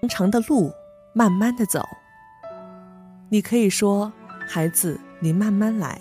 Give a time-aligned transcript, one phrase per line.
[0.00, 0.72] 长长的路，
[1.12, 1.86] 慢慢的走。
[3.28, 4.10] 你可以说，
[4.48, 6.00] 孩子，你慢慢来。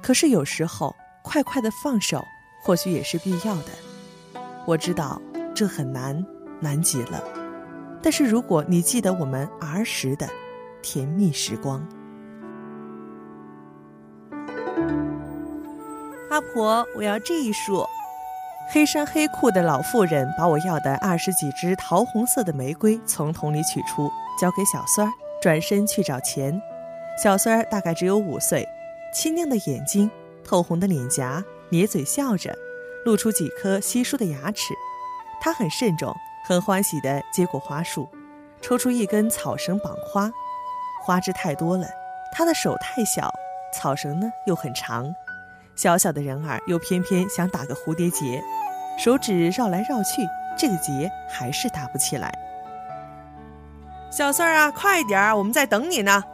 [0.00, 2.24] 可是有时候，快快的放手，
[2.62, 3.70] 或许也是必要的。
[4.64, 5.20] 我知道
[5.52, 6.24] 这很难，
[6.60, 7.20] 难极了。
[8.00, 10.28] 但是如果你记得我们儿时的
[10.80, 11.84] 甜蜜时光，
[16.30, 17.84] 阿婆，我要这一束。
[18.68, 26.60] 黑衫黑裤的老妇人把我要的二十几支桃红色的玫瑰从桶里取出，交给小孙儿，转身去找钱。
[27.22, 28.68] 小孙儿大概只有五岁，
[29.14, 30.10] 清亮的眼睛，
[30.44, 32.58] 透红的脸颊，咧嘴笑着，
[33.04, 34.74] 露出几颗稀疏的牙齿。
[35.40, 36.12] 他很慎重，
[36.44, 38.08] 很欢喜地接过花束，
[38.60, 40.30] 抽出一根草绳绑花。
[41.04, 41.86] 花枝太多了，
[42.32, 43.32] 他的手太小，
[43.72, 45.14] 草绳呢又很长，
[45.76, 48.42] 小小的人儿又偏偏想打个蝴蝶结。
[48.98, 50.26] 手指绕来绕去，
[50.58, 52.32] 这个结还是打不起来。
[54.10, 56.24] 小孙儿啊，快点儿，我们在等你呢！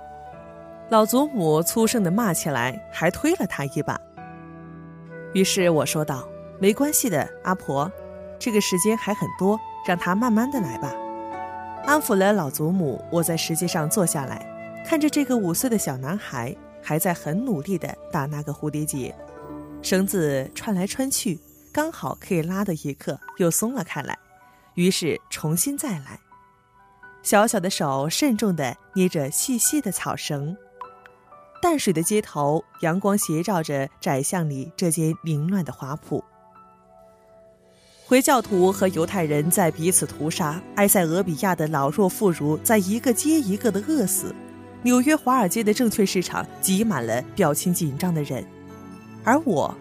[0.89, 4.01] 老祖母粗声的骂起来，还推了他一把。
[5.33, 6.23] 于是我说道
[6.61, 7.91] ：“没关系的，阿婆，
[8.39, 10.93] 这个时间还很多，让他慢慢的来吧。”
[11.85, 14.47] 安抚了老祖母，我在石阶上坐下来，
[14.87, 19.13] 看着这个五岁的小男孩还在很努力的打那个蝴蝶结，
[19.83, 21.39] 绳子穿来穿去。
[21.73, 24.19] 刚好可以拉的一刻，又松了开来，
[24.75, 26.21] 于是重新再来。
[27.23, 30.57] 小小的手慎重地捏着细细的草绳。
[31.63, 36.23] 淡水的街头，阳光斜照着窄巷里这间凌乱的华铺。
[38.05, 44.35] 回教徒和犹太人在彼此屠杀，埃塞俄比亚的老弱妇孺在一个接一个的饿死，
[44.83, 48.45] 纽约华尔街的证券市场挤满了表情紧张的人，
[49.25, 49.75] 而我。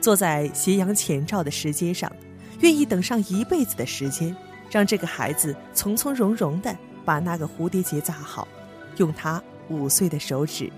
[0.00, 2.10] 坐在斜阳前照的石阶上，
[2.60, 4.36] 愿意等上一辈子的时间，
[4.70, 8.46] 让这个孩子从从容容的把那个蝴蝶结扎好，
[8.98, 10.70] 用他五岁的手指。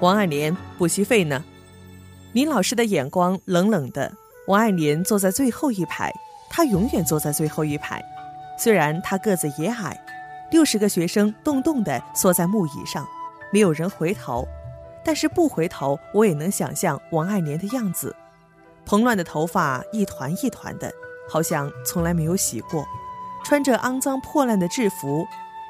[0.00, 1.44] 王爱莲，补习费呢？
[2.32, 4.12] 林老师的眼光冷冷的。
[4.48, 6.12] 王爱莲坐在最后一排，
[6.50, 8.02] 她永远坐在最后一排。
[8.58, 9.96] 虽然她个子也矮，
[10.52, 13.08] 六十个学生动动地缩在木椅上。
[13.50, 14.46] 没有人回头，
[15.02, 18.14] 但是不回头，我也能想象王爱莲的样子，
[18.84, 20.92] 蓬乱的头发一团一团的，
[21.28, 22.86] 好像从来没有洗过，
[23.44, 25.26] 穿着肮脏破烂的制服，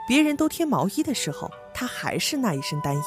[0.06, 3.00] 别人都添毛衣的时候，她还是那一身单衣。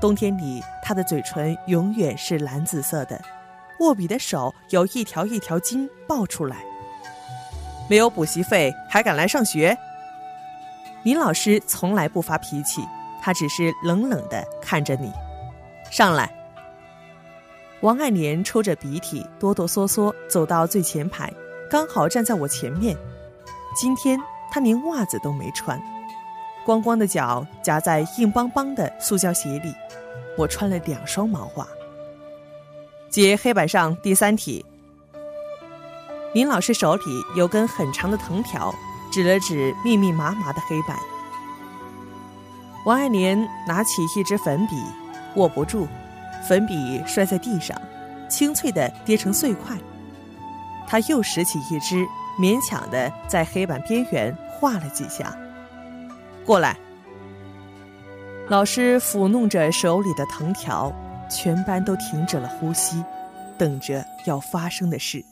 [0.00, 3.20] 冬天里，她的嘴唇永远是蓝紫色的，
[3.78, 6.64] 握笔的手有一条一条筋爆出来。
[7.88, 9.76] 没有补习费还敢来上学？
[11.04, 12.82] 林老师从来不发脾气。
[13.24, 15.12] 他只是冷冷地看着你，
[15.92, 16.28] 上来。
[17.80, 21.32] 王爱莲抽着鼻涕，哆哆嗦嗦走到最前排，
[21.70, 22.96] 刚好站在我前面。
[23.76, 24.20] 今天
[24.50, 25.80] 她连袜子都没穿，
[26.64, 29.72] 光光的脚夹在硬邦邦的塑胶鞋里。
[30.36, 31.64] 我穿了两双毛袜。
[33.08, 34.66] 解黑板上第三题。
[36.34, 37.02] 林老师手里
[37.36, 38.74] 有根很长的藤条，
[39.12, 40.96] 指了指密密麻麻的黑板。
[42.84, 44.82] 王爱莲拿起一支粉笔，
[45.36, 45.86] 握不住，
[46.48, 47.80] 粉笔摔在地上，
[48.28, 49.76] 清脆的跌成碎块。
[50.88, 52.04] 他又拾起一支，
[52.40, 55.32] 勉强的在黑板边缘画了几下。
[56.44, 56.76] 过来，
[58.48, 60.92] 老师抚弄着手里的藤条，
[61.30, 63.04] 全班都停止了呼吸，
[63.56, 65.24] 等着要发生的事。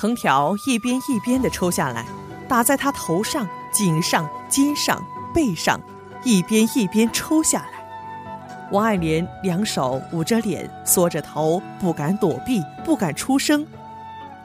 [0.00, 2.06] 藤条一边一边的抽下来，
[2.48, 4.98] 打在他头上、颈上、肩上。
[5.34, 5.78] 背上，
[6.24, 8.68] 一边一边抽下来。
[8.72, 13.64] 王爱莲两手捂着脸，缩着头，不敢躲避，不敢出声。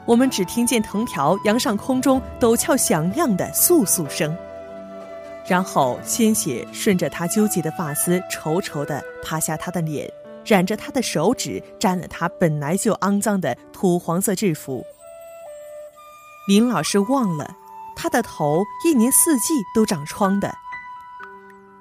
[0.04, 4.36] 我们只听见藤条扬上空中陡峭响亮的簌簌声，
[5.48, 10.08] 然后鲜血顺着他纠结的发丝稠稠地爬下他的脸，
[10.44, 14.84] 染着他的手指，沾了他本来就肮脏的土黄色制服。
[16.46, 17.56] 林老师忘了，
[17.96, 20.54] 他的头一年四季都长疮的。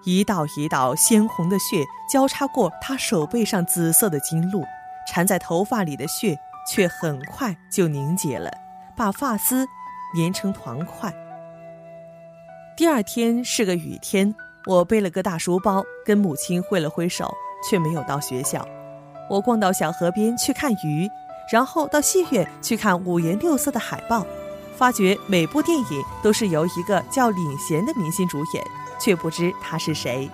[0.04, 4.64] 一道一道鲜红的血交叉过他手背上紫色的经络，
[5.08, 6.36] 缠在头发里的血
[6.68, 8.52] 却很快就凝结了，
[8.98, 9.68] 把发丝
[10.16, 11.14] 粘成团块。
[12.76, 14.34] 第二天是个雨天，
[14.66, 17.32] 我背了个大书包，跟母亲挥了挥手，
[17.70, 18.68] 却没有到学校。
[19.30, 21.08] 我逛到小河边去看鱼，
[21.52, 24.26] 然后到戏院去看五颜六色的海报，
[24.77, 28.63] 发觉每部电影都是由一个叫领衔的明星主演。
[28.98, 30.30] 却不知他是谁，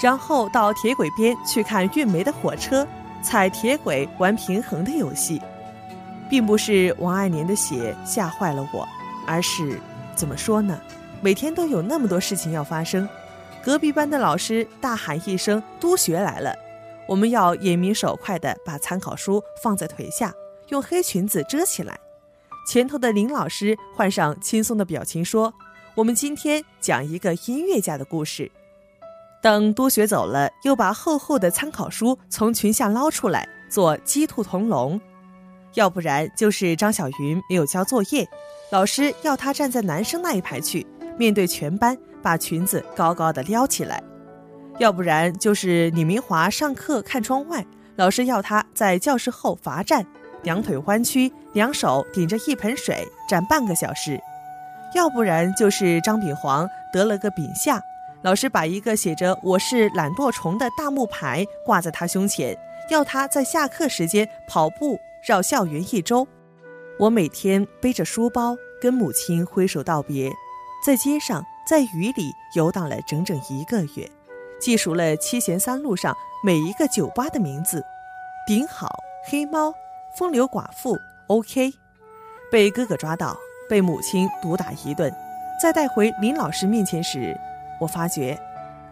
[0.00, 2.84] 然后到铁轨边去看运煤的火车，
[3.22, 5.38] 踩铁轨玩平衡的游戏。
[6.30, 8.88] 并不是王爱莲的血吓坏了我，
[9.26, 9.78] 而是
[10.16, 10.80] 怎么说呢？
[11.20, 13.06] 每天都有那么多事情要发生。
[13.62, 16.54] 隔壁班的老师大喊一声：“督学来了！”
[17.06, 20.32] 我们要眼明手快地把参考书放在腿下，
[20.68, 22.00] 用黑裙子遮起来。
[22.66, 25.52] 前头的林老师换上轻松的表情说
[25.94, 28.50] ：“我们今天讲一个音乐家的故事。”
[29.42, 35.00] 等督学走了，又把厚厚的参考书从裙下捞出来做鸡兔同笼。
[35.74, 38.28] 要不然就是张小云没有交作业，
[38.70, 40.86] 老师要她站在男生那一排去，
[41.18, 41.96] 面对全班。
[42.22, 44.02] 把裙子高高的撩起来，
[44.78, 47.66] 要不然就是李明华上课看窗外，
[47.96, 50.06] 老师要他在教室后罚站，
[50.44, 54.16] 两腿弯曲，两手顶着一盆水站半个小时；
[54.94, 57.82] 要不然就是张炳煌得了个丙下，
[58.22, 62.56] 老师把一个写着“我是懒惰虫”的大木牌挂在他胸前，
[62.90, 64.96] 要他在下课时间跑步
[65.26, 66.28] 绕校园一周。
[67.00, 70.30] 我每天背着书包跟母亲挥手道别，
[70.86, 71.44] 在街上。
[71.66, 74.06] 在雨里游荡了整整一个月，
[74.60, 76.14] 记熟了七贤三路上
[76.44, 77.82] 每一个酒吧的名字：
[78.46, 78.86] 顶好、
[79.26, 79.72] 黑猫、
[80.18, 81.72] 风流寡妇、OK。
[82.50, 83.36] 被哥哥抓到，
[83.68, 85.12] 被母亲毒打一顿，
[85.60, 87.36] 再带回林老师面前时，
[87.80, 88.38] 我发觉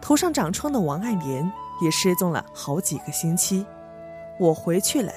[0.01, 3.65] 头上长疮的王爱莲也失踪了好几个星期。
[4.39, 5.11] 我回去了，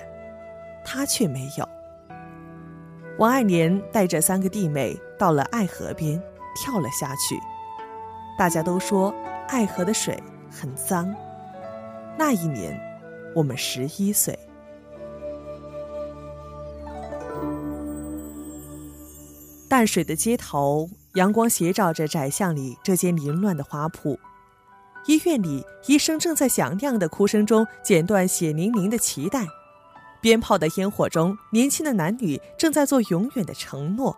[0.84, 1.68] 她却没有。
[3.18, 6.22] 王爱莲带着三个弟妹到了爱河边。
[6.58, 7.38] 跳了下去，
[8.38, 9.14] 大家都说
[9.46, 10.18] 爱河的水
[10.50, 11.14] 很脏。
[12.16, 12.74] 那一年，
[13.34, 14.34] 我们十一岁。
[19.76, 24.19] 淡水的街头，阳光斜照着窄巷里这间凌乱的花铺。
[25.06, 29.44] 医院里，医生正在响亮的哭声中剪断血淋淋的脐带。
[30.23, 34.17] 鞭炮的烟火中，年轻的男女正在做永远的承诺。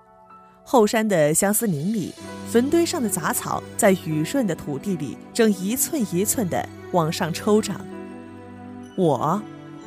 [0.63, 2.15] 后山的相思林里，
[2.49, 7.85] 坟堆上的杂草在雨润的土地里正一寸一寸地往上抽长。
[8.97, 9.43] 我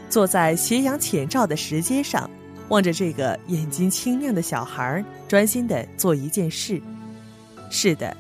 [0.10, 2.30] 坐在斜阳浅照的石阶上，
[2.72, 6.82] 望着这个眼睛清亮的小孩，专心的做一件事。
[7.70, 8.16] 是的，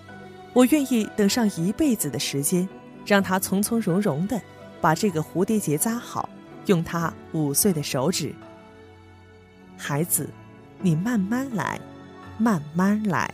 [0.51, 2.67] 我愿意等上一辈子的时间，
[3.05, 4.39] 让他从从容容的
[4.81, 6.29] 把这个蝴蝶结扎好，
[6.65, 8.35] 用他五岁的手指。
[9.77, 10.29] 孩子，
[10.81, 11.79] 你慢慢来。
[12.37, 13.31] 慢慢来。